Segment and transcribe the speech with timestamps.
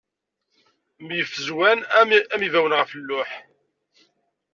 [1.07, 2.09] Mfezwan am
[2.43, 3.31] yibawen ɣef lluḥ.